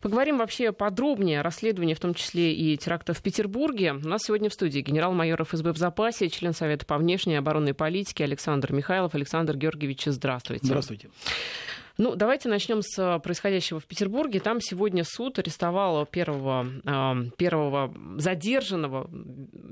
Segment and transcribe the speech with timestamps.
[0.00, 3.92] Поговорим вообще подробнее о расследовании, в том числе и терактов в Петербурге.
[3.92, 7.74] У нас сегодня в студии генерал-майор ФСБ в запасе, член Совета по внешней и оборонной
[7.74, 9.14] политике Александр Михайлов.
[9.14, 10.66] Александр Георгиевич, здравствуйте.
[10.66, 11.10] Здравствуйте.
[11.98, 14.40] Ну, давайте начнем с э, происходящего в Петербурге.
[14.40, 19.10] Там сегодня суд арестовал первого, э, первого задержанного,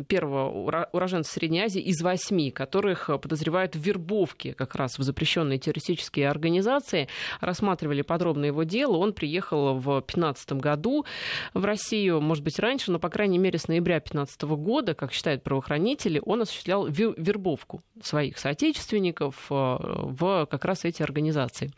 [0.06, 6.28] первого уроженца Средней Азии из восьми, которых подозревают в вербовке как раз в запрещенные террористические
[6.28, 7.08] организации.
[7.40, 8.96] Рассматривали подробно его дело.
[8.96, 11.06] Он приехал в 2015 году
[11.54, 15.42] в Россию, может быть, раньше, но, по крайней мере, с ноября 2015 года, как считают
[15.42, 21.70] правоохранители, он осуществлял вербовку своих соотечественников э, в как раз эти организации.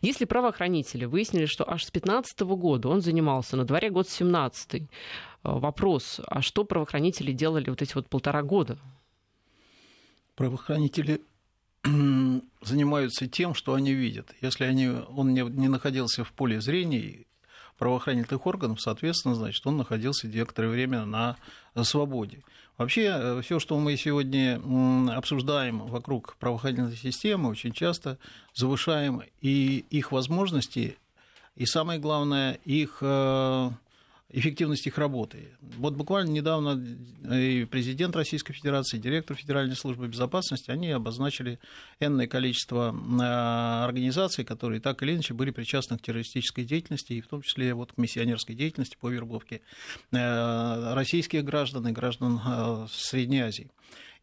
[0.00, 4.86] Если правоохранители выяснили, что аж с 15 года он занимался, на дворе год 17 э,
[5.42, 8.78] вопрос, а что правоохранители делали вот эти вот полтора года?
[10.34, 11.20] Правоохранители
[12.62, 14.34] занимаются тем, что они видят.
[14.40, 17.26] Если они, он не, не находился в поле зрения
[17.82, 21.36] правоохранительных органов, соответственно, значит, он находился некоторое время на
[21.82, 22.44] свободе.
[22.78, 24.60] Вообще, э, все, что мы сегодня
[25.16, 28.18] обсуждаем вокруг правоохранительной системы, очень часто
[28.54, 30.96] завышаем и их возможности,
[31.56, 33.70] и самое главное, их э,
[34.32, 35.50] эффективность их работы.
[35.60, 36.82] Вот буквально недавно
[37.30, 41.58] и президент Российской Федерации, и директор Федеральной службы безопасности, они обозначили
[42.00, 47.28] энное количество э, организаций, которые так или иначе были причастны к террористической деятельности, и в
[47.28, 49.60] том числе вот к миссионерской деятельности по вербовке
[50.10, 53.70] э, российских граждан и граждан э, Средней Азии.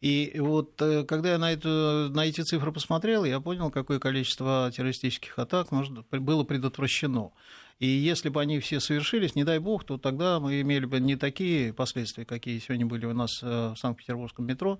[0.00, 5.38] И вот когда я на, эту, на эти цифры посмотрел, я понял, какое количество террористических
[5.38, 7.32] атак может, было предотвращено.
[7.80, 11.16] И если бы они все совершились, не дай бог, то тогда мы имели бы не
[11.16, 14.78] такие последствия, какие сегодня были у нас э, в Санкт-Петербургском метро,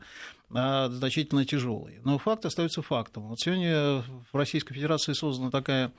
[0.50, 2.02] а значительно тяжелые.
[2.04, 3.28] Но факт остается фактом.
[3.28, 5.92] Вот сегодня в Российской Федерации создана такая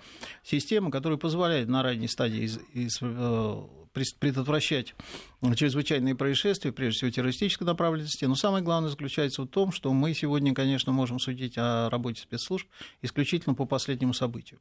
[0.44, 3.62] система, которая позволяет на ранней стадии из, из, э,
[4.20, 4.94] предотвращать
[5.56, 8.26] чрезвычайные происшествия, прежде всего террористической направленности.
[8.26, 12.68] Но самое главное заключается в том, что мы сегодня, конечно, можем судить о работе спецслужб
[13.02, 14.60] исключительно по последнему событию.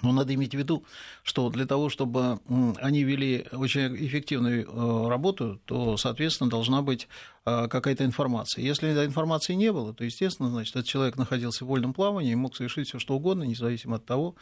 [0.00, 0.84] Но надо иметь в виду,
[1.22, 2.40] что для того, чтобы
[2.80, 7.08] они вели очень эффективную э, работу, то, соответственно, должна быть
[7.44, 8.64] э, какая-то информация.
[8.64, 12.56] Если информации не было, то, естественно, значит, этот человек находился в вольном плавании и мог
[12.56, 14.34] совершить все что угодно, независимо от того,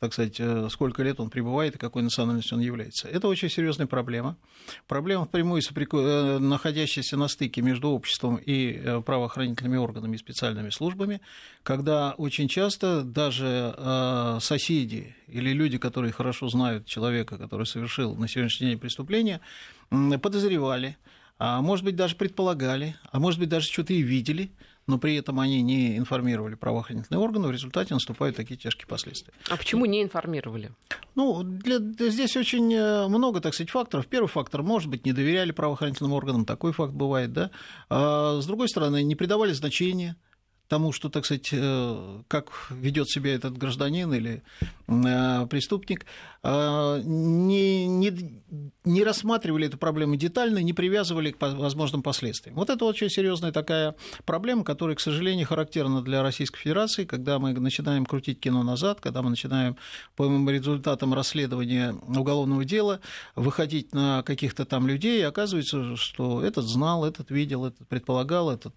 [0.00, 3.08] так сказать, э, сколько лет он пребывает и какой национальностью он является.
[3.08, 4.36] Это очень серьезная проблема.
[4.86, 5.62] Проблема впрямую
[6.40, 11.20] находящаяся на стыке между обществом и правоохранительными органами и специальными службами,
[11.62, 13.74] когда очень часто даже
[14.40, 19.40] соседи или люди, которые хорошо знают человека, который совершил на сегодняшний день преступление,
[19.90, 20.96] подозревали,
[21.38, 24.50] а может быть даже предполагали, а может быть даже что-то и видели,
[24.88, 29.32] но при этом они не информировали правоохранительные органы, в результате наступают такие тяжкие последствия.
[29.48, 30.72] А почему не информировали?
[31.14, 34.06] Ну, для, здесь очень э, много, так сказать, факторов.
[34.06, 37.50] Первый фактор, может быть, не доверяли правоохранительным органам, такой факт бывает, да.
[37.90, 40.16] А, с другой стороны, не придавали значения
[40.68, 44.42] тому, что, так сказать, э, как ведет себя этот гражданин или
[44.86, 46.04] э, преступник,
[46.42, 48.42] э, не, не,
[48.84, 52.56] не рассматривали эту проблему детально, не привязывали к возможным последствиям.
[52.56, 53.94] Вот это очень серьезная такая
[54.26, 59.22] проблема, которая, к сожалению, характерна для Российской Федерации, когда мы начинаем крутить кино назад, когда
[59.22, 59.76] мы начинаем
[60.16, 63.00] по результатам расследования уголовного дела
[63.34, 68.74] выходить на каких-то там людей, и оказывается, что этот знал, этот видел, этот предполагал, этот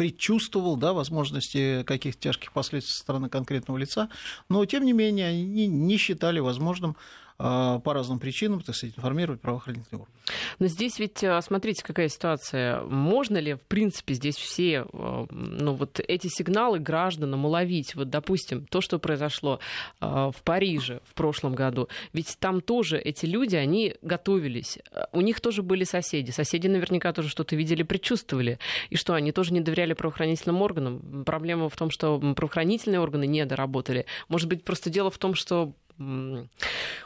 [0.00, 4.08] предчувствовал да, возможности каких-то тяжких последствий со стороны конкретного лица,
[4.48, 6.96] но, тем не менее, они не считали возможным
[7.40, 10.18] по разным причинам, так сказать, информировать правоохранительные органы.
[10.58, 12.82] Но здесь ведь, а, смотрите, какая ситуация.
[12.82, 17.94] Можно ли, в принципе, здесь все а, ну, вот эти сигналы гражданам уловить?
[17.94, 19.58] Вот, допустим, то, что произошло
[20.00, 21.88] в Париже в прошлом году.
[22.12, 24.78] Ведь там тоже эти люди, они готовились.
[25.12, 26.30] У них тоже были соседи.
[26.30, 28.58] Соседи наверняка тоже что-то видели, предчувствовали.
[28.90, 31.24] И что, они тоже не доверяли правоохранительным органам?
[31.24, 34.04] Проблема в том, что правоохранительные органы не доработали.
[34.28, 35.72] Может быть, просто дело в том, что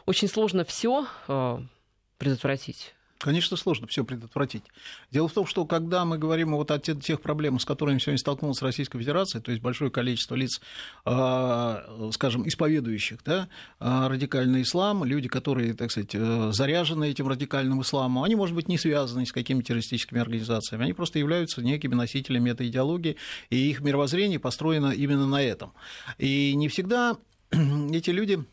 [0.07, 1.59] очень сложно все э,
[2.19, 2.95] предотвратить.
[3.19, 4.65] Конечно, сложно все предотвратить.
[5.11, 8.61] Дело в том, что когда мы говорим вот о тех проблемах, с которыми сегодня столкнулась
[8.61, 10.61] Российская Федерация, то есть большое количество лиц,
[11.07, 13.49] э, скажем, исповедующих да,
[13.81, 16.13] э, радикальный ислам, люди, которые, так сказать,
[16.55, 21.19] заряжены этим радикальным исламом, они, может быть, не связаны с какими-то террористическими организациями, они просто
[21.19, 23.17] являются некими носителями этой идеологии,
[23.49, 25.73] и их мировоззрение построено именно на этом.
[26.19, 27.17] И не всегда
[27.51, 28.45] эти люди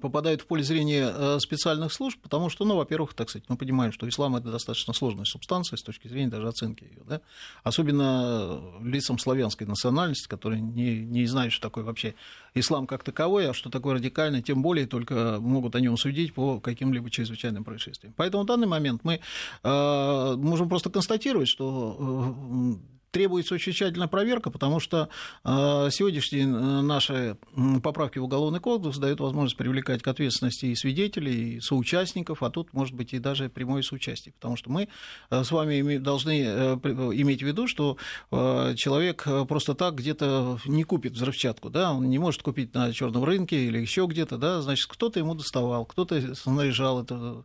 [0.00, 3.92] попадают в поле зрения э, специальных служб, потому что, ну, во-первых, так сказать, мы понимаем,
[3.92, 7.20] что ислам это достаточно сложная субстанция с точки зрения даже оценки ее, да?
[7.64, 12.14] особенно лицам славянской национальности, которые не, не знают, что такое вообще
[12.54, 16.60] ислам как таковой, а что такое радикальный, тем более только могут о нем судить по
[16.60, 18.14] каким-либо чрезвычайным происшествиям.
[18.16, 19.20] Поэтому в данный момент мы
[19.64, 25.08] э, можем просто констатировать, что э, требуется очень тщательная проверка, потому что
[25.44, 27.36] э, сегодняшние э, наши
[27.82, 32.72] поправки в Уголовный кодекс дают возможность привлекать к ответственности и свидетелей, и соучастников, а тут,
[32.72, 34.34] может быть, и даже прямое соучастие.
[34.34, 34.88] Потому что мы
[35.30, 37.96] э, с вами должны иметь в виду, что
[38.30, 43.64] человек просто так где-то не купит взрывчатку, да, он не может купить на черном рынке
[43.64, 47.44] или еще где-то, да, значит, кто-то ему доставал, кто-то снаряжал это,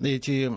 [0.00, 0.48] эти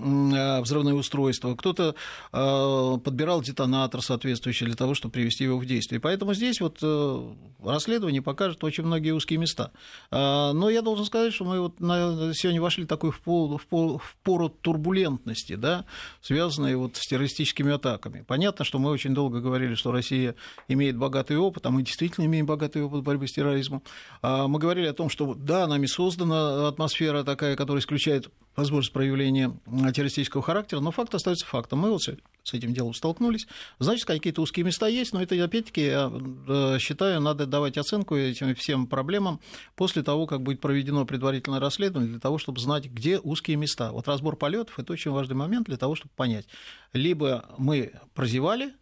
[0.61, 1.95] взрывные устройства, кто-то
[2.31, 5.99] подбирал детонатор соответствующий соответствующее для того, чтобы привести его в действие.
[5.99, 7.33] Поэтому здесь вот э,
[7.63, 9.71] расследование покажет очень многие узкие места.
[10.11, 13.97] А, но я должен сказать, что мы вот сегодня вошли такой в, пол, в, пол,
[13.97, 15.85] в пору турбулентности, да,
[16.21, 18.23] связанной вот с террористическими атаками.
[18.27, 20.35] Понятно, что мы очень долго говорили, что Россия
[20.67, 23.81] имеет богатый опыт, а мы действительно имеем богатый опыт борьбы с терроризмом.
[24.21, 29.57] А, мы говорили о том, что да, нами создана атмосфера такая, которая исключает возможность проявления
[29.93, 31.79] террористического характера, но факт остается фактом.
[31.79, 33.47] Мы вот с этим делом столкнулись.
[33.79, 36.11] Значит, какие-то узкие места есть, но это, опять-таки, я
[36.47, 39.39] э, считаю, надо давать оценку этим всем проблемам
[39.75, 43.91] после того, как будет проведено предварительное расследование, для того, чтобы знать, где узкие места.
[43.91, 46.45] Вот разбор полетов это очень важный момент для того, чтобы понять,
[46.91, 48.73] либо мы прозевали,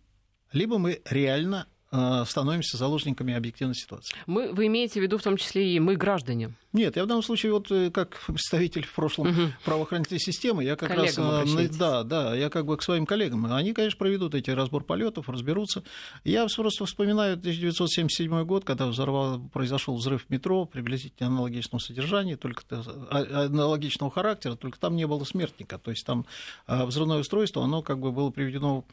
[0.52, 4.16] либо мы реально становимся заложниками объективной ситуации.
[4.26, 6.54] Мы, вы имеете в виду в том числе и мы, граждане?
[6.74, 9.54] Нет, я в данном случае вот э, как представитель в прошлом угу.
[9.66, 11.56] правоохранительной системы, я как коллегам раз...
[11.56, 13.52] Э, да, да, я как бы к своим коллегам.
[13.54, 15.84] Они, конечно, проведут эти разбор полетов, разберутся.
[16.24, 23.46] Я просто вспоминаю 1977 год, когда взорвал, произошел взрыв метро, приблизительно аналогичного содержания, только а,
[23.46, 25.78] аналогичного характера, только там не было смертника.
[25.78, 26.26] То есть там
[26.68, 28.86] взрывное устройство, оно как бы было приведено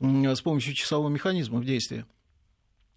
[0.00, 2.06] с помощью часового механизма в действие.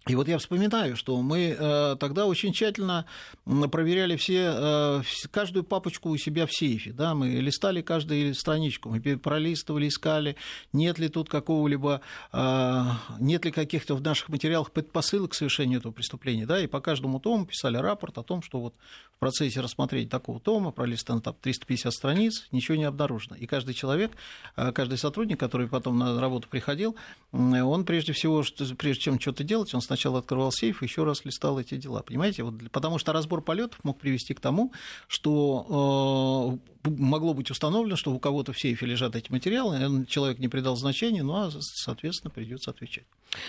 [0.06, 3.04] И вот я вспоминаю, что мы э, тогда очень тщательно
[3.44, 6.92] проверяли все, э, каждую папочку у себя в сейфе.
[6.92, 7.14] Да?
[7.14, 10.36] Мы листали каждую страничку, мы пролистывали, искали,
[10.72, 12.00] нет ли тут какого-либо,
[12.32, 12.82] э,
[13.20, 16.46] нет ли каких-то в наших материалах предпосылок к совершению этого преступления.
[16.46, 16.58] Да?
[16.58, 18.74] И по каждому тому писали рапорт о том, что вот
[19.14, 23.36] в процессе рассмотрения такого тома, пролистано там 350 страниц, ничего не обнаружено.
[23.36, 24.12] И каждый человек,
[24.54, 26.96] каждый сотрудник, который потом на работу приходил,
[27.32, 28.44] он прежде всего,
[28.78, 32.02] прежде чем что-то делать, он сначала открывал сейф еще раз листал эти дела.
[32.02, 32.42] Понимаете?
[32.42, 34.72] Вот, потому что разбор полетов мог привести к тому,
[35.08, 40.48] что э, могло быть установлено, что у кого-то в сейфе лежат эти материалы, человек не
[40.48, 43.04] придал значения, ну а, соответственно, придется отвечать.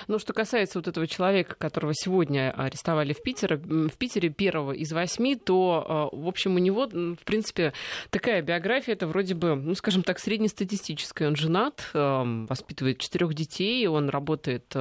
[0.07, 4.91] Ну, что касается вот этого человека, которого сегодня арестовали в Питере, в Питере первого из
[4.91, 7.73] восьми, то, э, в общем, у него, в принципе,
[8.09, 11.27] такая биография, это вроде бы, ну, скажем так, среднестатистическая.
[11.27, 14.75] Он женат, э, воспитывает четырех детей, он работает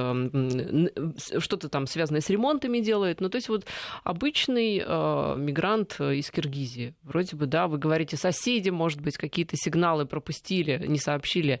[1.49, 3.21] что-то там связанное с ремонтами делает.
[3.21, 3.65] Ну, то есть вот
[4.03, 6.93] обычный э, мигрант э, из Киргизии.
[7.01, 11.59] Вроде бы, да, вы говорите, соседи, может быть, какие-то сигналы пропустили, не сообщили.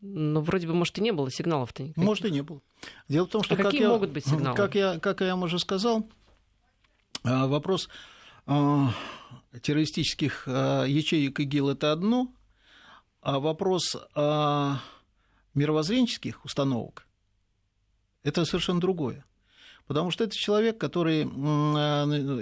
[0.00, 2.02] Но вроде бы, может, и не было сигналов-то никаких.
[2.02, 2.62] Может, и не было.
[3.08, 3.52] Дело в том, что...
[3.52, 4.56] А как какие я, могут быть сигналы?
[4.56, 6.08] Как я, как я уже сказал,
[7.24, 7.90] э, вопрос
[8.46, 8.86] э,
[9.60, 12.32] террористических ячеек ИГИЛ– это одно,
[13.20, 13.94] а вопрос
[15.54, 17.04] мировоззренческих установок–
[18.28, 19.24] это совершенно другое.
[19.86, 21.22] Потому что это человек, который,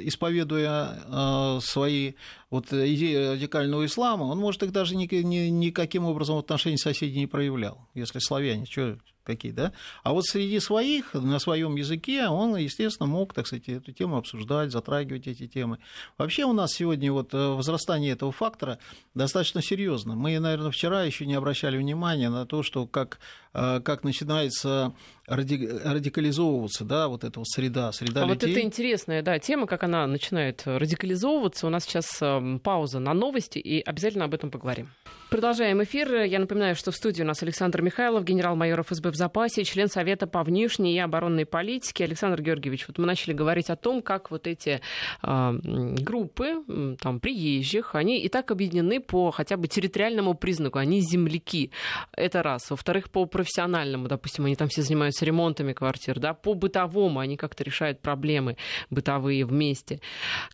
[0.02, 2.14] исповедуя свои
[2.50, 7.86] вот идеи радикального ислама, он, может, их даже никаким образом в отношении соседей не проявлял.
[7.94, 9.72] Если славяне, что какие, да?
[10.02, 14.70] А вот среди своих, на своем языке, он, естественно, мог, так сказать, эту тему обсуждать,
[14.70, 15.78] затрагивать эти темы.
[16.16, 18.78] Вообще у нас сегодня вот э, возрастание этого фактора
[19.14, 20.14] достаточно серьезно.
[20.14, 23.18] Мы, наверное, вчера еще не обращали внимания на то, что как,
[23.52, 24.94] э, как начинается
[25.26, 28.48] радикализовываться, да, вот эта вот среда, среда а людей.
[28.48, 31.66] вот это интересная, да, тема, как она начинает радикализовываться.
[31.66, 34.88] У нас сейчас эм, пауза на новости, и обязательно об этом поговорим.
[35.28, 36.22] Продолжаем эфир.
[36.22, 40.28] Я напоминаю, что в студии у нас Александр Михайлов, генерал-майор ФСБ в запасе, член Совета
[40.28, 42.04] по внешней и оборонной политике.
[42.04, 44.80] Александр Георгиевич, вот мы начали говорить о том, как вот эти
[45.24, 45.52] э,
[46.00, 50.78] группы там, приезжих, они и так объединены по хотя бы территориальному признаку.
[50.78, 51.72] Они земляки.
[52.12, 52.70] Это раз.
[52.70, 57.64] Во-вторых, по профессиональному, допустим, они там все занимаются ремонтами квартир, да, по бытовому они как-то
[57.64, 58.56] решают проблемы
[58.90, 60.00] бытовые вместе.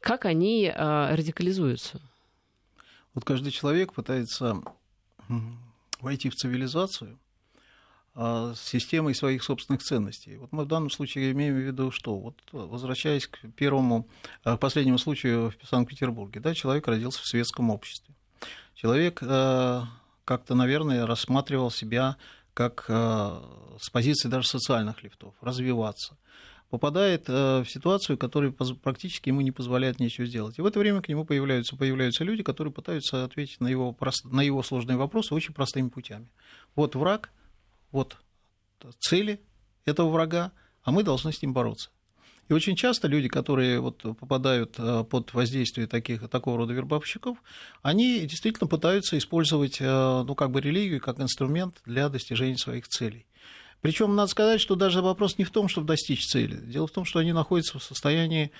[0.00, 2.00] Как они э, радикализуются?
[3.14, 4.62] Вот каждый человек пытается
[6.00, 7.19] войти в цивилизацию,
[8.14, 10.37] с системой своих собственных ценностей.
[10.37, 14.07] Вот мы в данном случае имеем в виду, что вот возвращаясь к первому,
[14.45, 18.14] к последнему случаю в Санкт-Петербурге, да, человек родился в светском обществе.
[18.75, 22.16] Человек как-то, наверное, рассматривал себя
[22.52, 26.19] как с позиции даже социальных лифтов, развиваться
[26.72, 30.58] попадает в ситуацию, которая практически ему не позволяет ничего сделать.
[30.58, 34.40] И в это время к нему появляются, появляются люди, которые пытаются ответить на его, на
[34.40, 36.30] его сложные вопросы очень простыми путями.
[36.74, 37.30] Вот враг,
[37.90, 38.16] вот
[39.00, 39.38] цели
[39.84, 40.52] этого врага,
[40.82, 41.90] а мы должны с ним бороться.
[42.48, 44.78] И очень часто люди, которые вот попадают
[45.10, 47.36] под воздействие таких, такого рода вербовщиков,
[47.82, 53.26] они действительно пытаются использовать ну, как бы религию как инструмент для достижения своих целей.
[53.82, 56.56] Причем надо сказать, что даже вопрос не в том, чтобы достичь цели.
[56.56, 58.52] Дело в том, что они находятся в состоянии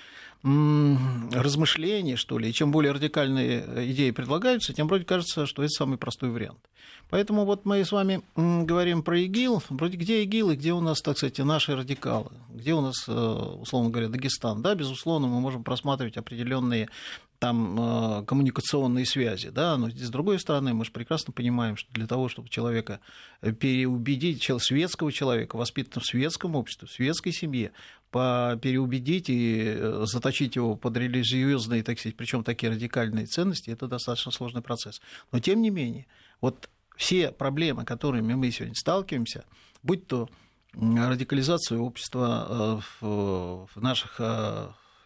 [0.43, 2.49] размышления, что ли.
[2.49, 6.59] И чем более радикальные идеи предлагаются, тем вроде кажется, что это самый простой вариант.
[7.09, 9.63] Поэтому вот мы с вами говорим про ИГИЛ.
[9.69, 12.31] Вроде где ИГИЛ и где у нас, так сказать, наши радикалы?
[12.49, 14.61] Где у нас, э, условно говоря, Дагестан?
[14.61, 16.89] Да, безусловно, мы можем просматривать определенные
[17.43, 22.07] там э, коммуникационные связи, да, но с другой стороны мы же прекрасно понимаем, что для
[22.07, 23.01] того, чтобы человека
[23.41, 27.73] э, переубедить, светского человека, воспитанного в светском обществе, в светской семье,
[28.11, 34.31] переубедить и э, заточить его под религиозные, так сказать, причем такие радикальные ценности, это достаточно
[34.31, 35.01] сложный процесс.
[35.33, 36.05] Но тем не менее,
[36.39, 39.43] вот все проблемы, которыми мы сегодня сталкиваемся,
[39.81, 40.29] будь то
[40.71, 44.21] радикализация общества в наших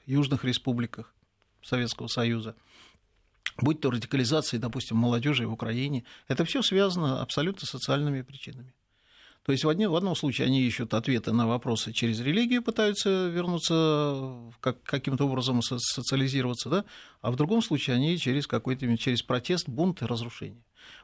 [0.05, 1.11] южных республиках,
[1.67, 2.55] Советского Союза,
[3.57, 8.73] будь то радикализация, допустим, молодежи в Украине, это все связано абсолютно социальными причинами.
[9.47, 13.29] То есть в, одни, в одном случае они ищут ответы на вопросы через религию, пытаются
[13.29, 16.85] вернуться, как, каким-то образом социализироваться, да?
[17.21, 20.61] а в другом случае они через какой-то через протест, бунт и разрушение.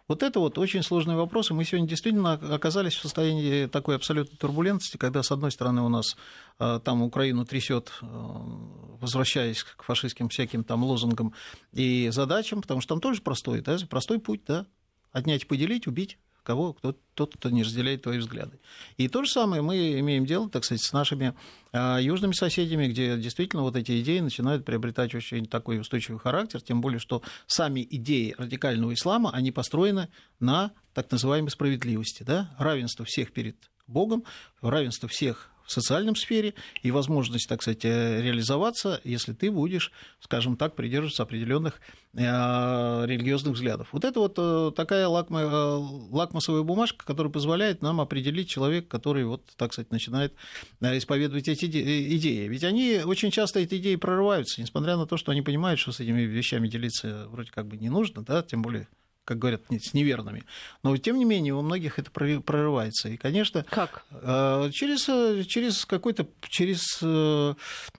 [0.07, 4.37] Вот это вот очень сложный вопрос, и мы сегодня действительно оказались в состоянии такой абсолютной
[4.37, 6.17] турбулентности, когда, с одной стороны, у нас
[6.59, 11.33] э, там Украину трясет, э, возвращаясь к фашистским всяким там лозунгам
[11.71, 14.65] и задачам, потому что там тоже простой, да, простой путь, да,
[15.11, 18.59] отнять, поделить, убить кого, кто, тот, кто не разделяет твои взгляды.
[18.97, 21.33] И то же самое мы имеем дело, так сказать, с нашими
[21.71, 26.81] а, южными соседями, где действительно вот эти идеи начинают приобретать очень такой устойчивый характер, тем
[26.81, 30.09] более, что сами идеи радикального ислама, они построены
[30.39, 33.55] на так называемой справедливости, да, равенство всех перед
[33.87, 34.23] Богом,
[34.61, 40.57] равенство всех в социальном сфере и возможность, так сказать, э, реализоваться, если ты будешь, скажем
[40.57, 41.79] так, придерживаться определенных
[42.13, 43.89] э, религиозных взглядов.
[43.91, 45.39] Вот это вот э, такая лакма,
[46.11, 50.33] лакмусовая бумажка, которая позволяет нам определить человека, который, вот, так сказать, начинает
[50.81, 52.47] исповедовать эти идеи.
[52.47, 55.99] Ведь они очень часто эти идеи прорываются, несмотря на то, что они понимают, что с
[55.99, 58.87] этими вещами делиться вроде как бы не нужно, да, тем более
[59.25, 60.43] как говорят, с неверными.
[60.83, 63.09] Но, тем не менее, у многих это прорывается.
[63.09, 64.05] И, конечно, как?
[64.11, 67.53] Э, через, э, через какой-то, через э,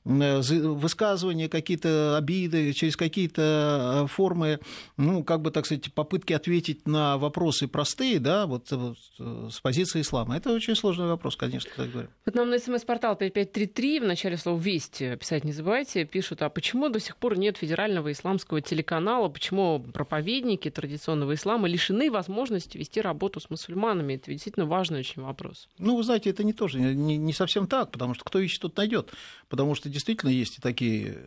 [0.04, 4.61] высказывание, какие-то обиды, через какие-то формы,
[4.97, 10.02] ну, как бы, так сказать, попытки ответить на вопросы простые, да, вот, вот с позиции
[10.02, 10.37] ислама.
[10.37, 12.09] Это очень сложный вопрос, конечно, так говоря.
[12.26, 16.90] Вот нам на смс-портал 5533 в начале слова «Вести» писать не забывайте, пишут, а почему
[16.90, 23.00] до сих пор нет федерального исламского телеканала, почему проповедники традиционно традиционного ислама лишены возможности вести
[23.00, 24.14] работу с мусульманами.
[24.14, 25.68] Это действительно важный очень вопрос.
[25.78, 28.76] Ну, вы знаете, это не тоже не, не совсем так, потому что кто ищет, тот
[28.76, 29.12] найдет.
[29.49, 31.26] Потому что действительно есть и такие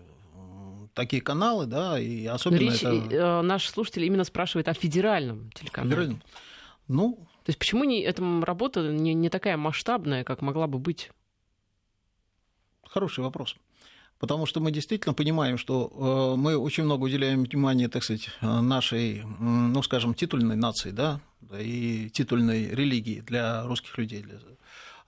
[0.93, 2.89] такие каналы, да, и особенно Речь, это...
[2.89, 5.91] Э, наш слушатель именно спрашивает о федеральном телеканале.
[5.91, 6.23] Федеральном.
[6.87, 7.19] Ну...
[7.43, 11.11] То есть почему не, эта работа не, не такая масштабная, как могла бы быть?
[12.83, 13.55] Хороший вопрос
[14.19, 15.91] потому что мы действительно понимаем, что
[16.35, 21.19] э, мы очень много уделяем внимания, так сказать, нашей, ну, скажем, титульной нации, да,
[21.57, 24.39] и титульной религии для русских людей, для,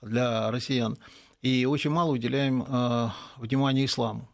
[0.01, 0.97] для россиян,
[1.41, 4.29] и очень мало уделяем э, внимания исламу.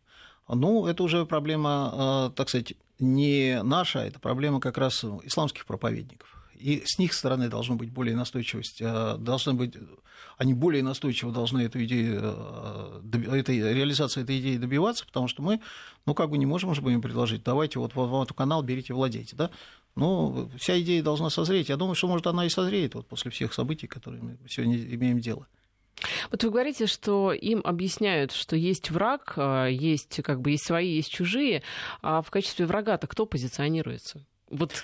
[0.48, 6.35] Ну, это уже проблема, э, так сказать, не наша, это проблема как раз исламских проповедников
[6.58, 9.74] и с них стороны должна быть более настойчивость, э, должны быть,
[10.38, 15.62] они более настойчиво должны эту идею, э, этой, реализации этой идеи добиваться, потому что мы,
[16.06, 19.36] ну, как бы не можем же им предложить, давайте вот в этот канал берите, владейте,
[19.36, 19.50] да,
[19.96, 21.70] но вся идея должна созреть.
[21.70, 25.20] Я думаю, что, может, она и созреет вот после всех событий, которые мы сегодня имеем
[25.20, 25.48] дело.
[26.30, 30.96] Вот вы говорите, что им объясняют, что есть враг, э, есть как бы есть свои,
[30.96, 31.64] есть чужие,
[32.02, 34.26] а в качестве врага-то кто позиционируется?
[34.50, 34.84] Вот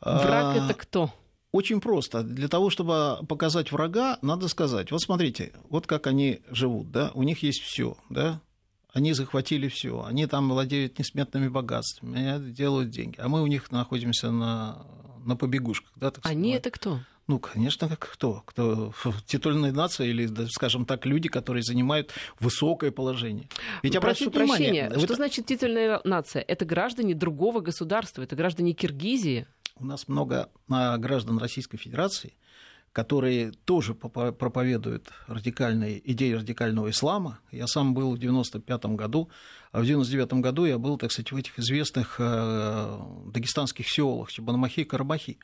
[0.00, 1.12] Враг это кто?
[1.50, 2.22] Очень просто.
[2.22, 7.22] Для того, чтобы показать врага, надо сказать, вот смотрите, вот как они живут, да, у
[7.22, 8.42] них есть все, да,
[8.92, 13.70] они захватили все, они там владеют несметными богатствами, они делают деньги, а мы у них
[13.70, 14.86] находимся на,
[15.24, 17.00] на побегушках, да, так Они это кто?
[17.28, 18.42] Ну, конечно, как кто?
[18.46, 18.94] Кто
[19.26, 23.48] титульная нация или, скажем так, люди, которые занимают высокое положение.
[23.82, 26.40] Ведь Прошу прощения, внимание, что значит титульная нация?
[26.40, 29.46] Это граждане другого государства, это граждане Киргизии.
[29.80, 32.34] У нас много а, граждан Российской Федерации,
[32.92, 37.38] которые тоже проповедуют радикальные идеи радикального ислама.
[37.52, 39.30] Я сам был в 95 году,
[39.70, 44.80] а в 99 году я был, так сказать, в этих известных э, дагестанских селах Чебанмахи
[44.80, 45.38] и Карабахи,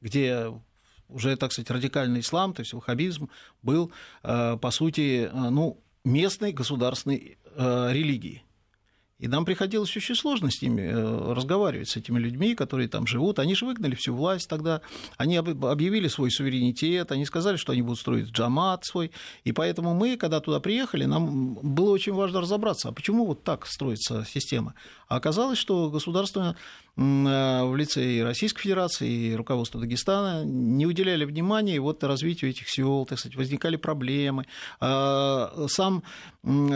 [0.00, 0.52] где
[1.08, 3.28] уже, так сказать, радикальный ислам, то есть ваххабизм,
[3.62, 3.90] был,
[4.22, 8.44] э, по сути, э, ну, местной государственной религией.
[9.20, 10.88] И нам приходилось очень сложно с ними
[11.32, 13.38] разговаривать, с этими людьми, которые там живут.
[13.38, 14.80] Они же выгнали всю власть тогда,
[15.18, 19.12] они объявили свой суверенитет, они сказали, что они будут строить джамат свой.
[19.44, 23.66] И поэтому мы, когда туда приехали, нам было очень важно разобраться, а почему вот так
[23.66, 24.74] строится система.
[25.08, 26.56] А оказалось, что государство
[26.89, 32.68] Э, в лице и Российской Федерации, и руководства Дагестана не уделяли внимания вот развитию этих
[32.68, 34.44] сел, так сказать, возникали проблемы.
[34.80, 36.02] А, сам,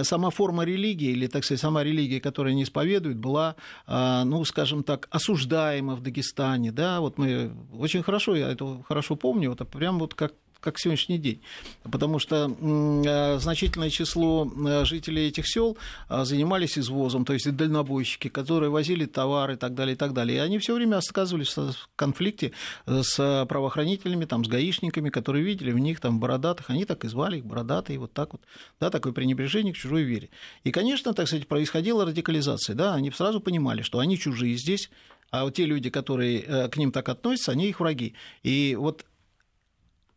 [0.02, 4.82] сама форма религии, или, так сказать, сама религия, которую они исповедуют, была, а, ну, скажем
[4.82, 9.98] так, осуждаема в Дагестане, да, вот мы очень хорошо, я это хорошо помню, вот прям
[9.98, 10.32] вот как
[10.64, 11.42] как сегодняшний день.
[11.82, 15.76] Потому что э, значительное число э, жителей этих сел
[16.08, 20.38] э, занимались извозом, то есть дальнобойщики, которые возили товары и так далее, и так далее.
[20.38, 22.52] И они все время оказывались в конфликте
[22.86, 27.38] с правоохранителями, там, с гаишниками, которые видели в них там бородатых, они так и звали
[27.38, 28.40] их бородатые, вот так вот,
[28.80, 30.30] да, такое пренебрежение к чужой вере.
[30.64, 34.90] И, конечно, так сказать, происходила радикализация, да, они сразу понимали, что они чужие здесь,
[35.30, 38.14] а вот те люди, которые к ним так относятся, они их враги.
[38.42, 39.04] И вот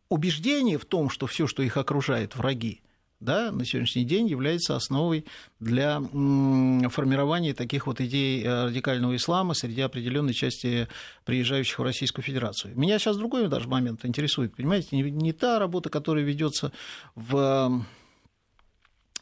[0.08, 2.80] убеждение в том, что все, что их окружает, враги,
[3.20, 5.24] да, на сегодняшний день является основой
[5.58, 10.88] для формирования таких вот идей э, радикального ислама среди определенной части
[11.24, 12.78] приезжающих в Российскую Федерацию.
[12.78, 16.72] Меня сейчас другой даже момент интересует, понимаете, не, не та работа, которая ведется
[17.16, 17.84] в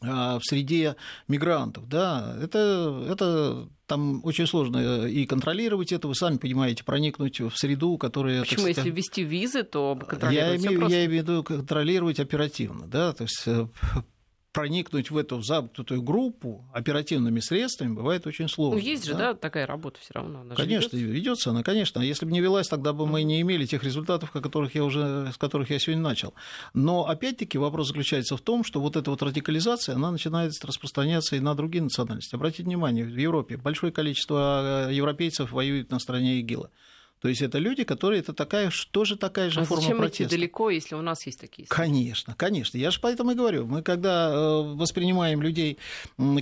[0.01, 0.95] в среде
[1.27, 7.39] мигрантов, да, это, это там очень сложно э, и контролировать это, вы сами понимаете, проникнуть
[7.39, 8.41] в среду, которая...
[8.41, 12.85] Почему, сказать, если ввести визы, то контролировать я имею, я имею в виду контролировать оперативно,
[12.85, 13.65] да, то есть э,
[14.57, 18.79] проникнуть в эту замкнутую группу оперативными средствами бывает очень сложно.
[18.79, 20.41] Ну, есть же, да, такая работа все равно.
[20.41, 21.99] Она конечно, ведется она, конечно.
[21.99, 25.31] Если бы не велась, тогда бы мы не имели тех результатов, о которых я уже,
[25.31, 26.33] с которых я сегодня начал.
[26.73, 31.39] Но опять-таки вопрос заключается в том, что вот эта вот радикализация, она начинает распространяться и
[31.39, 32.33] на другие национальности.
[32.33, 36.71] Обратите внимание, в Европе большое количество э, европейцев воюет на стороне ИГИЛа.
[37.21, 40.23] То есть это люди, которые это такая, тоже такая же а форма зачем протеста.
[40.25, 41.67] идти далеко, если у нас есть такие?
[41.67, 42.77] Конечно, конечно.
[42.77, 43.65] Я же поэтому и говорю.
[43.65, 45.77] Мы когда э, воспринимаем людей,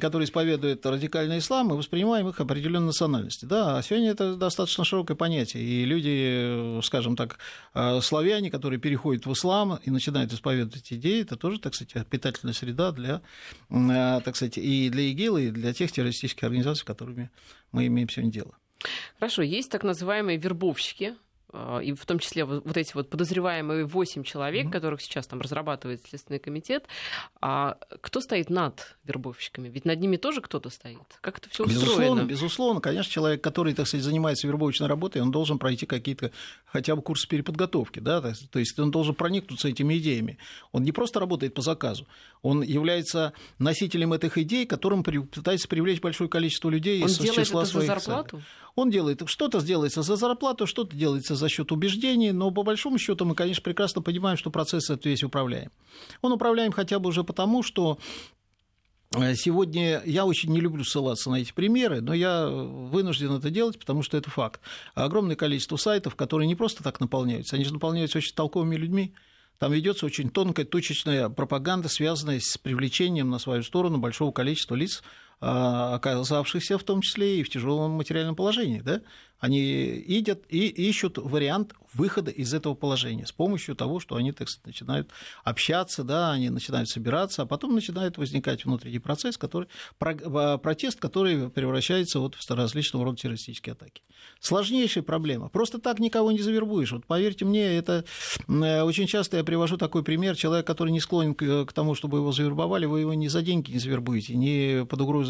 [0.01, 3.45] которые исповедуют радикальный ислам, мы воспринимаем их определенной национальности.
[3.45, 5.63] Да, а сегодня это достаточно широкое понятие.
[5.63, 7.37] И люди, э, скажем так,
[7.73, 12.53] э, славяне, которые переходят в ислам и начинают исповедовать идеи, это тоже, так сказать, питательная
[12.53, 13.21] среда для,
[13.69, 17.29] так сказать, и для ИГИЛа, и для тех террористических организаций, с которыми
[17.71, 18.55] мы имеем сегодня дело.
[19.19, 21.15] Хорошо, есть так называемые вербовщики,
[21.55, 24.71] а, и в том числе вот эти вот подозреваемые 8 человек, mm-hmm.
[24.71, 26.85] которых сейчас там разрабатывает Следственный комитет,
[27.39, 29.69] а кто стоит над вербовщиками?
[29.69, 30.99] Ведь над ними тоже кто-то стоит.
[31.21, 31.85] Как это все устроено?
[31.85, 36.31] Безусловно, безусловно, конечно, человек, который, так сказать, занимается вербовочной работой, он должен пройти какие-то
[36.65, 40.37] хотя бы курсы переподготовки, да, то есть он должен проникнуться этими идеями.
[40.73, 42.05] Он не просто работает по заказу,
[42.45, 47.61] он является носителем этих идей, которым пытается привлечь большое количество людей он из делает числа
[47.63, 48.29] это своих за зарплату?
[48.37, 48.43] Целей.
[48.75, 53.25] Он делает, что-то сделается за зарплату, что-то делается за счет убеждений, но по большому счету
[53.25, 55.71] мы, конечно, прекрасно понимаем, что процесс этот весь управляем.
[56.21, 57.97] Он управляем хотя бы уже потому, что
[59.15, 63.79] э, Сегодня я очень не люблю ссылаться на эти примеры, но я вынужден это делать,
[63.79, 64.61] потому что это факт.
[64.93, 69.15] Огромное количество сайтов, которые не просто так наполняются, они же наполняются очень толковыми людьми.
[69.59, 75.01] Там ведется очень тонкая, точечная пропаганда, связанная с привлечением на свою сторону большого количества лиц,
[75.39, 78.81] оказавшихся в том числе и в тяжелом материальном положении.
[78.81, 79.01] Да?
[79.39, 84.47] Они идут и ищут вариант выхода из этого положения с помощью того, что они так
[84.65, 85.09] начинают
[85.43, 89.67] общаться, да, они начинают собираться, а потом начинает возникать внутренний процесс, который,
[89.99, 94.03] а, протест, который превращается вот в различного рода террористические атаки.
[94.39, 95.49] Сложнейшая проблема.
[95.49, 96.91] Просто так никого не завербуешь.
[96.91, 98.05] Вот поверьте мне, это
[98.47, 100.35] э, очень часто я привожу такой пример.
[100.35, 103.79] Человек, который не склонен к тому, чтобы его завербовали, вы его ни за деньги не
[103.79, 105.24] завербуете, ни под угрозой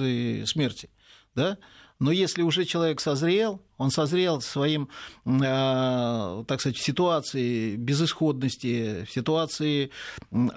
[0.45, 0.89] смерти.
[1.35, 1.57] Да?
[1.99, 4.89] Но если уже человек созрел, он созрел своим,
[5.25, 9.91] э, так сказать, в ситуации безысходности, в ситуации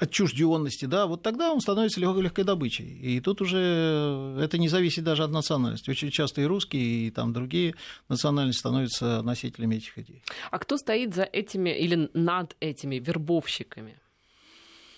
[0.01, 2.87] отчужденности, да, вот тогда он становится легкой, легкой добычей.
[2.87, 5.91] И тут уже это не зависит даже от национальности.
[5.91, 7.75] Очень часто и русские, и там другие
[8.09, 10.23] национальности становятся носителями этих идей.
[10.51, 13.97] А кто стоит за этими или над этими вербовщиками?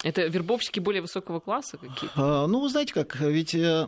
[0.02, 2.10] Это вербовщики более высокого класса какие-то?
[2.16, 3.86] А, ну, вы знаете как, ведь э,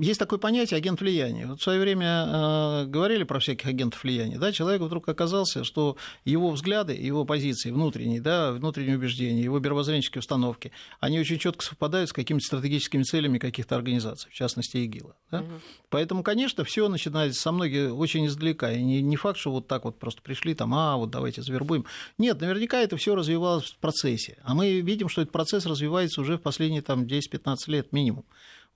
[0.00, 1.46] есть такое понятие агент влияния.
[1.46, 5.98] Вот в свое время э, говорили про всяких агентов влияния, да, человек вдруг оказался, что
[6.24, 12.08] его взгляды, его позиции внутренние, да, внутренние убеждения, его мировоззренческие установки, они очень четко совпадают
[12.08, 15.16] с какими-то стратегическими целями каких-то организаций, в частности, ИГИЛа.
[15.30, 15.40] Да?
[15.40, 15.52] Угу.
[15.90, 18.72] Поэтому, конечно, все начинается со многих очень издалека.
[18.72, 21.84] И не, не факт, что вот так вот просто пришли, там, а, вот давайте завербуем.
[22.16, 24.38] Нет, наверняка это все развивалось в процессе.
[24.44, 28.24] А мы видим, что это процесс развивается уже в последние там, 10-15 лет минимум.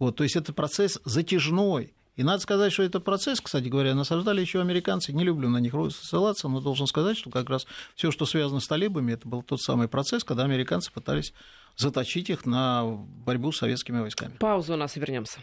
[0.01, 1.95] Вот, то есть это процесс затяжной.
[2.17, 5.13] И надо сказать, что этот процесс, кстати говоря, насаждали еще американцы.
[5.13, 8.67] Не люблю на них ссылаться, но должен сказать, что как раз все, что связано с
[8.67, 11.33] талибами, это был тот самый процесс, когда американцы пытались
[11.77, 14.37] заточить их на борьбу с советскими войсками.
[14.39, 15.39] Паузу у нас вернемся.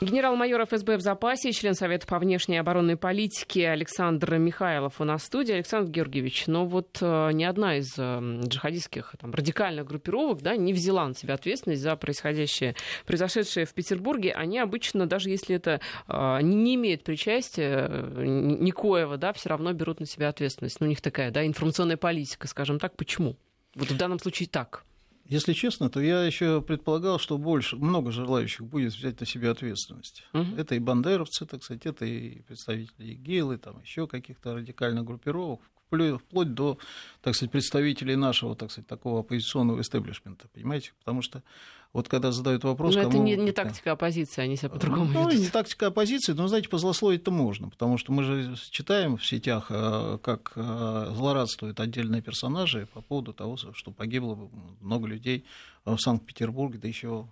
[0.00, 5.20] Генерал-майор ФСБ в запасе, член Совета по внешней и оборонной политике Александр Михайлов у нас
[5.20, 5.52] в студии.
[5.52, 10.72] Александр Георгиевич, но вот э, ни одна из э, джихадистских там, радикальных группировок да, не
[10.72, 14.32] взяла на себя ответственность за происходящее, произошедшее в Петербурге.
[14.32, 17.86] Они обычно, даже если это э, не имеет причастия
[18.16, 20.80] никоего, да, все равно берут на себя ответственность.
[20.80, 22.96] Ну, у них такая да, информационная политика, скажем так.
[22.96, 23.36] Почему?
[23.74, 24.82] Вот в данном случае так.
[25.30, 30.24] Если честно, то я еще предполагал, что больше, много желающих будет взять на себя ответственность.
[30.32, 30.56] Угу.
[30.56, 35.60] Это и бандеровцы, так сказать, это и представители ИГИЛ, и там еще каких-то радикальных группировок,
[35.88, 36.78] вплоть до,
[37.22, 40.94] так сказать, представителей нашего, так сказать, такого оппозиционного истеблишмента, понимаете?
[40.98, 41.44] Потому что
[41.92, 42.94] вот когда задают вопрос...
[42.94, 43.10] Но кому...
[43.10, 45.40] это не, не тактика оппозиции, они себя по-другому Ну, ведут.
[45.42, 50.18] не тактика оппозиции, но, знаете, позлословить-то можно, потому что мы же читаем в сетях, э,
[50.22, 54.38] как э, злорадствуют отдельные персонажи по поводу того, что погибло
[54.80, 55.44] много людей
[55.84, 57.26] в Санкт-Петербурге, да еще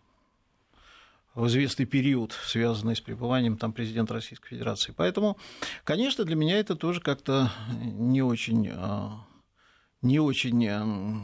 [1.37, 4.93] в известный период, связанный с пребыванием там президента Российской Федерации.
[4.97, 5.37] Поэтому,
[5.85, 9.09] конечно, для меня это тоже как-то не очень, э,
[10.03, 11.23] не очень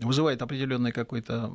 [0.00, 1.52] вызывает определенный какой-то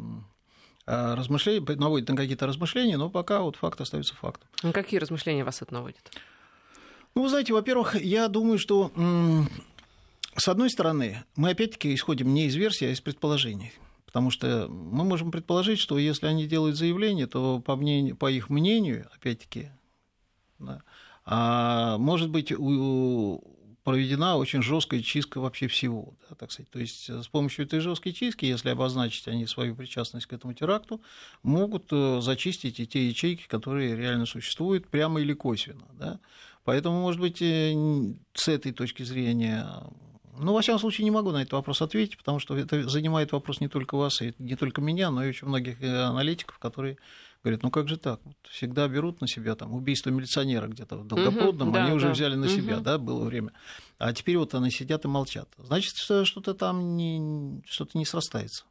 [0.86, 4.48] размышления, наводит на какие-то размышления, но пока вот факт остается фактом.
[4.62, 6.12] На ну, какие размышления вас это наводит?
[7.16, 8.92] Ну, вы знаете, во-первых, я думаю, что
[10.36, 13.72] с одной стороны, мы опять-таки исходим не из версии, а из предположений.
[14.06, 18.50] Потому что мы можем предположить, что если они делают заявление, то по, мнению, по их
[18.50, 19.70] мнению, опять-таки,
[20.60, 20.84] да,
[21.26, 23.42] а может быть, у,
[23.84, 26.70] проведена очень жесткая чистка вообще всего, да, так сказать.
[26.72, 30.54] То есть э, с помощью этой жесткой чистки, если обозначить они свою причастность к этому
[30.54, 31.02] теракту,
[31.44, 35.86] могут э, зачистить и те ячейки, которые реально существуют, прямо или косвенно.
[36.00, 36.20] Да.
[36.64, 37.74] Поэтому, может быть, э,
[38.34, 39.68] с этой точки зрения
[40.36, 43.62] ну, во всяком случае, не могу на этот вопрос ответить, потому что это занимает вопрос
[43.62, 46.98] не только вас и не только меня, но и очень многих аналитиков, которые
[47.44, 48.22] Говорят, ну как же так?
[48.50, 52.14] Всегда берут на себя там убийство милиционера где-то в Долгопрудном, угу, они да, уже да.
[52.14, 52.84] взяли на себя, угу.
[52.84, 53.52] да, было время.
[53.98, 55.50] А теперь вот они сидят и молчат.
[55.58, 58.64] Значит, что-то там не, что-то не срастается.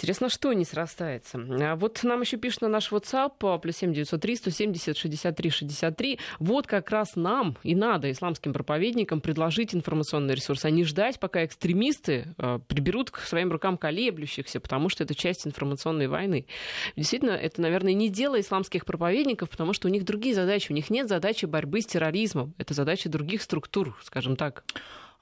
[0.00, 1.38] Интересно, что не срастается.
[1.60, 6.18] А вот нам еще пишут на наш WhatsApp, а, плюс 7 903 170 63 63.
[6.38, 11.44] Вот как раз нам и надо, исламским проповедникам, предложить информационный ресурс, а не ждать, пока
[11.44, 16.46] экстремисты э, приберут к своим рукам колеблющихся, потому что это часть информационной войны.
[16.96, 20.72] Действительно, это, наверное, не дело исламских проповедников, потому что у них другие задачи.
[20.72, 22.54] У них нет задачи борьбы с терроризмом.
[22.56, 24.64] Это задача других структур, скажем так.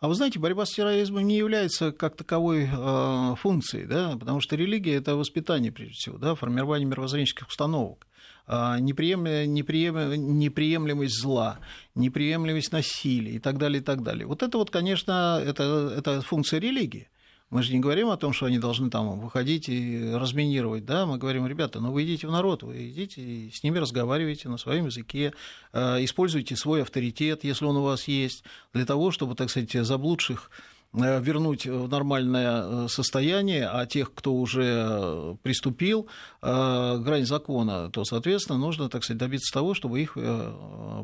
[0.00, 4.54] А вы знаете, борьба с терроризмом не является как таковой э, функцией, да, потому что
[4.54, 8.06] религия– это воспитание, прежде всего, да, формирование мировоззренческих установок
[8.48, 11.58] а, неприемлемость зла,
[11.94, 14.26] неприемлемость насилия и так далее, и так далее.
[14.26, 17.08] Вот это вот, конечно, это, это функция религии.
[17.50, 21.16] Мы же не говорим о том, что они должны там выходить и разминировать, да, мы
[21.16, 24.87] говорим, ребята, ну вы идите в народ, вы идите и с ними разговаривайте на своем
[24.87, 25.32] языке,
[25.72, 30.50] э, используйте свой авторитет, если он у вас есть, для того, чтобы, так сказать, заблудших
[30.92, 36.09] вернуть в нормальное э, состояние, а тех, кто уже э, приступил
[36.40, 40.16] к грани закона, то, соответственно, нужно, так сказать, добиться того, чтобы их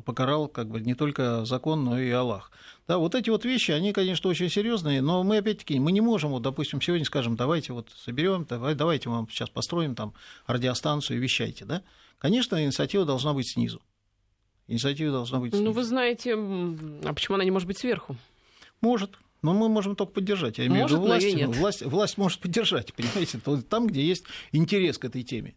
[0.04, 2.50] покарал как бы не только закон, но и Аллах.
[2.86, 6.30] Да, вот эти вот вещи, они, конечно, очень серьезные, но мы, опять-таки, мы не можем,
[6.30, 10.12] вот, допустим, сегодня скажем, давайте вот соберем, давай, давайте мы сейчас построим там
[10.46, 11.82] радиостанцию и вещайте, да.
[12.18, 13.82] Конечно, инициатива должна быть снизу.
[14.66, 15.70] Инициатива должна быть ну, снизу.
[15.70, 18.16] Ну, вы знаете, а почему она не может быть сверху?
[18.80, 20.56] Может, Но мы можем только поддержать.
[20.56, 25.04] Я имею в виду власть, власть, власть может поддержать, понимаете, там, где есть интерес к
[25.04, 25.54] этой теме.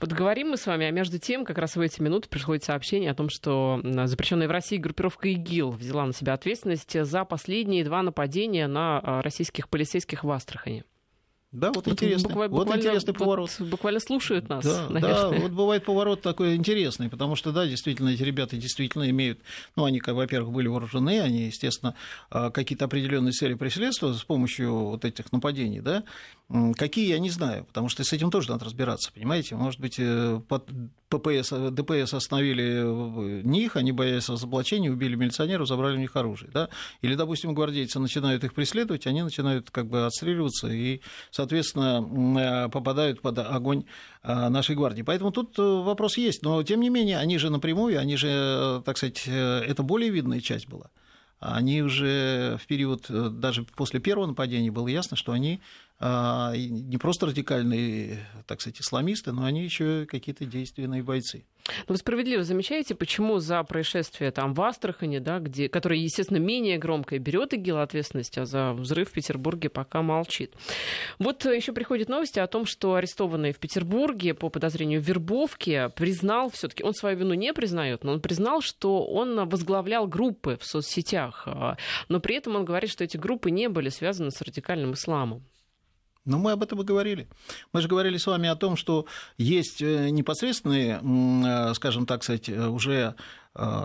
[0.00, 3.12] Вот говорим мы с вами, а между тем, как раз в эти минуты приходит сообщение
[3.12, 8.02] о том, что запрещенная в России группировка ИГИЛ взяла на себя ответственность за последние два
[8.02, 10.82] нападения на а, российских полицейских в Астрахани.
[11.50, 13.50] Да, вот, вот интересный, буквально, вот интересный поворот.
[13.58, 14.64] Вот буквально слушают нас.
[14.64, 19.40] Да, да, вот бывает поворот такой интересный, потому что, да, действительно, эти ребята действительно имеют,
[19.74, 21.94] ну, они, во-первых, были вооружены, они, естественно,
[22.28, 26.04] а, какие-то определенные цели преследуют с помощью вот этих нападений, да,
[26.76, 29.54] Какие, я не знаю, потому что с этим тоже надо разбираться, понимаете?
[29.54, 30.40] Может быть, э,
[31.08, 36.68] ППС, ДПС остановили них, они боялись разоблачения, убили милиционеров, забрали у них оружие, да?
[37.02, 43.22] Или, допустим, гвардейцы начинают их преследовать, они начинают как бы отстреливаться и, соответственно, э, попадают
[43.22, 43.84] под огонь
[44.22, 45.02] э, нашей гвардии.
[45.02, 49.26] Поэтому тут вопрос есть, но, тем не менее, они же напрямую, они же, так сказать,
[49.26, 50.90] это более видная часть была
[51.40, 55.60] они уже в период, даже после первого нападения было ясно, что они
[56.00, 61.44] не просто радикальные, так сказать, исламисты, но они еще какие-то действенные бойцы.
[61.86, 66.78] Но вы справедливо замечаете, почему за происшествие там в Астрахане, да, где, которое, естественно, менее
[66.78, 70.54] громкое, берет ИГИЛ ответственность, а за взрыв в Петербурге пока молчит.
[71.18, 76.50] Вот еще приходят новости о том, что арестованный в Петербурге по подозрению в вербовке признал
[76.50, 81.42] все-таки, он свою вину не признает, но он признал, что он возглавлял группы в соцсетях,
[81.46, 81.76] а,
[82.08, 85.44] но при этом он говорит, что эти группы не были связаны с радикальным исламом.
[86.28, 87.26] Но мы об этом и говорили.
[87.72, 89.06] Мы же говорили с вами о том, что
[89.38, 93.14] есть э, непосредственные, э, скажем так сказать, э, уже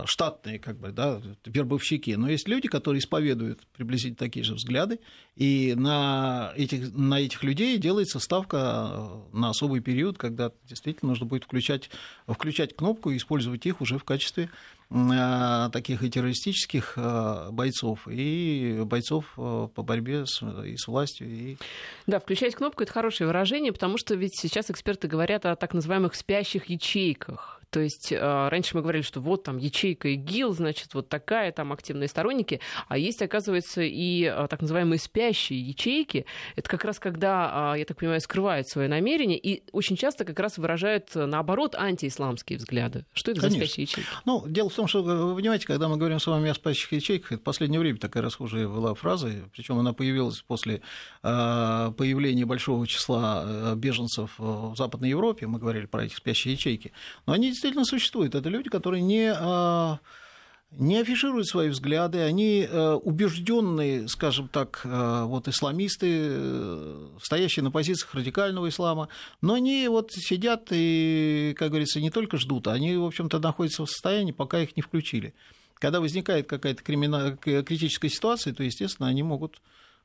[0.06, 5.00] штатные как бы, да, вербовщики, но есть люди, которые исповедуют приблизительно такие же взгляды,
[5.36, 11.46] и на этих, на этих людей делается ставка на особый период, когда действительно нужно будет
[11.46, 11.90] включать,
[12.28, 14.52] включать кнопку и использовать их уже в качестве
[15.72, 16.98] таких и террористических
[17.52, 21.28] бойцов, и бойцов по борьбе с, и с властью.
[21.28, 21.58] И...
[22.06, 26.14] Да, включать кнопку– это хорошее выражение, потому что ведь сейчас эксперты говорят о так называемых
[26.16, 27.63] спящих ячейках.
[27.74, 31.74] То есть э, раньше мы говорили, что вот там ячейка ИГИЛ, значит, вот такая там
[31.74, 36.28] активные сторонники, а есть, оказывается, и э, так называемые спящие ячейки.
[36.56, 40.40] Это как раз когда, э, я так понимаю, скрывают свои намерения и очень часто как
[40.40, 43.08] раз выражают, наоборот, антиисламские взгляды.
[43.12, 43.62] Что это Конечно.
[43.62, 44.08] за спящие ячейки?
[44.26, 47.32] Ну, дело в том, что, вы понимаете, когда мы говорим с вами о спящих ячейках,
[47.32, 50.82] это в последнее время такая расхожая была фраза, причем она появилась после
[51.24, 56.92] появления большого числа беженцев в Западной Европе, мы говорили про эти спящие ячейки,
[57.26, 58.36] но они действительно существуют.
[58.36, 60.00] Это люди, которые не а,
[60.72, 67.72] не афишируют свои взгляды, они а, убежденные, скажем так, а, вот исламисты, э, стоящие на
[67.72, 69.08] позициях радикального ислама,
[69.42, 73.90] но они вот сидят и, как говорится, не только ждут, они, в общем-то, находятся в
[73.90, 75.34] состоянии, пока их не включили.
[75.76, 77.38] Когда возникает какая-то криминал...
[77.38, 79.62] критическая ситуация, то, естественно, они могут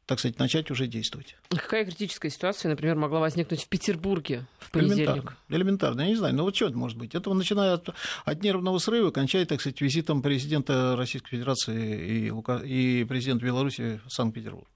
[0.09, 1.37] так сказать, начать уже действовать.
[1.51, 5.07] Какая критическая ситуация, например, могла возникнуть в Петербурге в понедельник?
[5.07, 6.01] Элементарно, элементарно.
[6.01, 7.14] я не знаю, но вот что это может быть?
[7.14, 7.90] Это начиная от,
[8.25, 12.57] от нервного срыва, кончая, так сказать, визитом президента Российской Федерации и, Лука...
[12.64, 14.66] и президента Беларуси в Санкт-Петербург.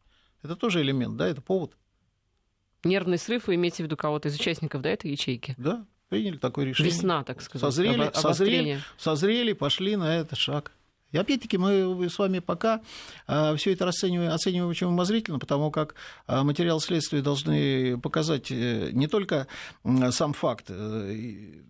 [0.43, 1.73] Это тоже элемент, да, это повод.
[2.85, 5.55] Нервный срыв, вы имеете в виду кого-то из участников, да, этой ячейки?
[5.57, 6.93] Да, приняли такое решение.
[6.93, 7.63] Весна, так сказать.
[7.63, 10.73] Созрели, созрели, созрели, пошли на этот шаг.
[11.13, 12.81] И опять-таки мы с вами пока
[13.27, 15.95] а, все это оцениваем, оцениваем очень умозрительно, потому как
[16.27, 19.47] а, материал следствия должны показать э, не только
[20.11, 21.63] сам факт, э,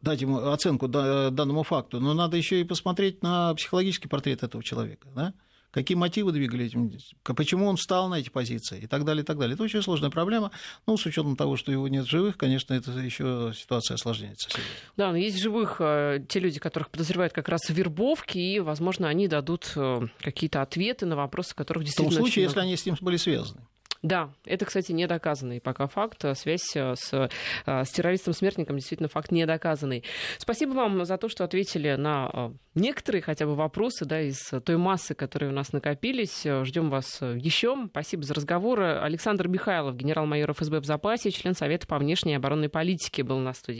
[0.00, 5.08] дать ему оценку данному факту, но надо еще и посмотреть на психологический портрет этого человека.
[5.14, 5.34] Да?
[5.70, 9.38] Какие мотивы двигали этим, почему он встал на эти позиции и так далее, и так
[9.38, 9.54] далее.
[9.54, 10.50] Это очень сложная проблема.
[10.86, 14.48] Ну, с учетом того, что его нет живых, конечно, это еще ситуация осложняется.
[14.96, 19.08] Да, но есть живых э, те люди, которых подозревают как раз в вербовке, и, возможно,
[19.08, 22.10] они дадут э, какие-то ответы на вопросы, которых действительно...
[22.10, 23.60] В том случае, если они с ним были связаны.
[24.02, 26.24] Да, это, кстати, не доказанный пока факт.
[26.34, 30.04] Связь э, с, э, с террористом-смертником действительно факт не доказанный.
[30.38, 34.76] Спасибо вам за то, что ответили на э, некоторые хотя бы вопросы да, из той
[34.76, 36.46] массы, которые у нас накопились.
[36.62, 37.76] Ждем вас еще.
[37.90, 38.80] Спасибо за разговор.
[38.80, 43.52] Александр Михайлов, генерал-майор ФСБ в запасе, член Совета по внешней и оборонной политике, был на
[43.52, 43.76] студии.